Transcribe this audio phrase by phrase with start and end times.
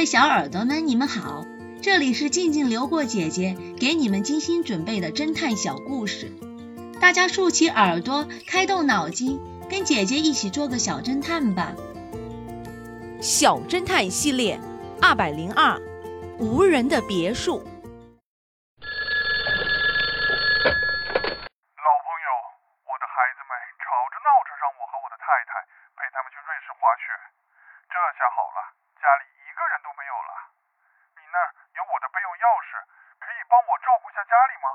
[0.00, 1.44] 位小耳朵们，你们好，
[1.82, 6.32] 这里是静静流过姐姐给你们精心准备的侦探小故事，
[7.02, 11.74] 大家竖起耳朵，开动脑筋，跟姐姐一起做个小侦探吧。
[13.20, 14.58] 小侦探系列
[15.02, 15.78] 二百零二，
[16.38, 17.58] 无人的别墅。
[17.58, 17.70] 老朋
[34.02, 34.68] 顾下家里吗？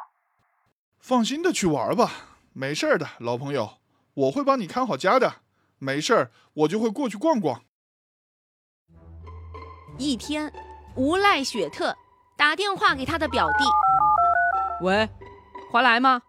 [0.99, 2.11] 放心的去玩吧，
[2.53, 3.77] 没事的，老朋友，
[4.13, 5.35] 我会帮你看好家的。
[5.77, 7.61] 没事儿，我就会过去逛逛。
[9.98, 10.51] 一天，
[10.95, 11.95] 无赖雪特
[12.38, 13.63] 打电话给他的表弟
[14.81, 15.07] ：“喂，
[15.71, 16.21] 回来吗？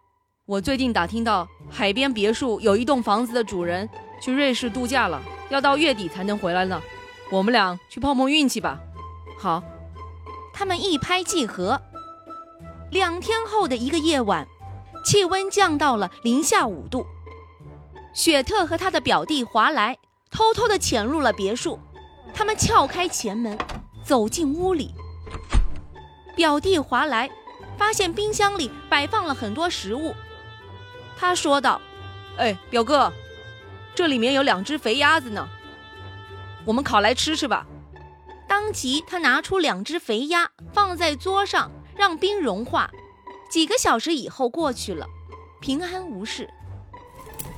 [0.45, 3.89] 我最近打听到海边别墅有一栋房子的主人
[4.21, 6.81] 去瑞士度假了，要到月底才能回来呢。
[7.31, 8.79] 我们俩去碰碰运气吧。”
[9.39, 9.63] 好，
[10.53, 11.81] 他们一拍即合。
[12.91, 14.47] 两天后的一个夜晚，
[15.03, 17.05] 气温降到了零下五度。
[18.13, 19.97] 雪特和他的表弟华莱
[20.31, 21.79] 偷偷地潜入了别墅。
[22.33, 23.57] 他们撬开前门，
[24.03, 24.93] 走进屋里。
[26.35, 27.29] 表弟华莱
[27.77, 30.13] 发现冰箱里摆放了很多食物。
[31.17, 31.81] 他说道
[32.37, 33.11] ：“哎，表哥，
[33.95, 35.47] 这里面有两只肥鸭子呢，
[36.63, 37.65] 我们烤来吃吃吧。”
[38.47, 42.89] 当即，他拿出两只肥鸭放在桌上，让冰融化。
[43.49, 45.05] 几个小时以后过去了，
[45.59, 46.49] 平安无事。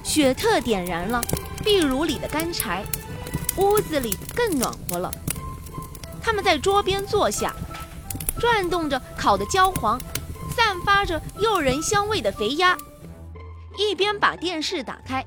[0.04, 1.22] 雪特点燃了
[1.64, 2.84] 壁炉里的干柴。
[3.58, 5.14] 屋子里更暖和了。
[6.22, 7.54] 他们在桌边坐下，
[8.40, 10.00] 转动着烤得焦黄、
[10.56, 12.78] 散发着诱人香味的肥鸭，
[13.78, 15.26] 一边把电视打开，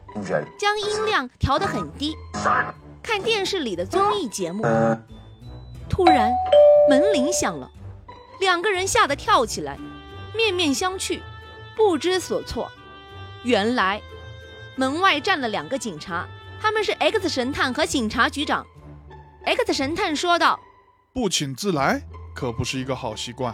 [0.59, 2.17] 将音量调得很低，
[3.03, 4.63] 看电视里的综艺节目。
[5.91, 6.33] 突然，
[6.89, 7.71] 门铃响了，
[8.41, 9.79] 两个人吓得跳起来，
[10.35, 11.21] 面面相觑，
[11.77, 12.71] 不知所措。
[13.45, 14.01] 原来，
[14.77, 16.27] 门外站了两个警察。
[16.61, 18.65] 他们是 X 神探和警察局长。
[19.45, 20.61] X 神探说道
[21.13, 22.01] ：“不请自来
[22.33, 23.53] 可不是一个好习惯。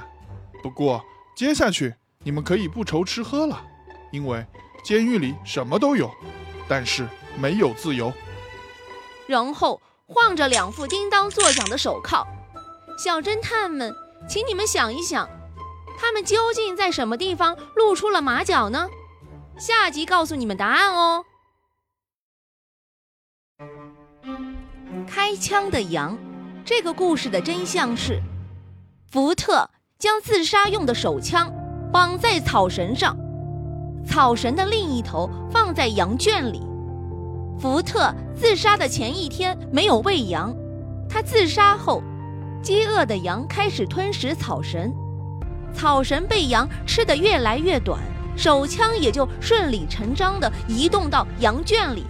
[0.62, 1.03] 不过
[1.34, 3.65] 接下去你们可以不愁吃喝了，
[4.12, 4.45] 因为
[4.84, 6.10] 监狱里什么都有，
[6.69, 7.09] 但是
[7.39, 8.12] 没有自由。”
[9.27, 12.27] 然后晃着两副叮当作响的手铐。
[13.03, 13.95] 小侦探们，
[14.27, 15.29] 请你们想一想，
[15.99, 18.89] 他们究竟在什么地方露出了马脚呢？
[19.59, 21.25] 下集告诉你们答案哦。
[25.07, 26.17] 开枪的羊，
[26.65, 28.21] 这个故事的真相是，
[29.11, 29.69] 福特
[29.99, 31.53] 将自杀用的手枪
[31.93, 33.17] 绑在草绳上，
[34.07, 36.62] 草绳的另一头放在羊圈里。
[37.59, 40.55] 福特自杀的前一天没有喂羊，
[41.09, 42.03] 他自杀后，
[42.63, 44.93] 饥饿的羊开始吞食草绳，
[45.73, 48.01] 草绳被羊吃得越来越短，
[48.37, 52.05] 手枪也就顺理成章地移动到羊圈里。